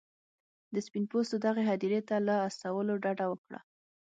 [0.73, 3.59] د سپین پوستو دغې هدیرې ته له استولو ډډه وکړه.